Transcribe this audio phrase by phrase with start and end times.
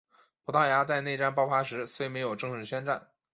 [0.45, 3.11] 葡萄牙在内战爆发时虽没有正式宣战。